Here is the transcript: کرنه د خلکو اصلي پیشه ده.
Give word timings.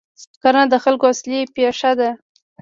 کرنه 0.41 0.65
د 0.73 0.75
خلکو 0.83 1.05
اصلي 1.13 1.39
پیشه 1.55 1.91
ده. 1.99 2.09